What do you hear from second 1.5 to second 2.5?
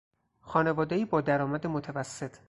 متوسط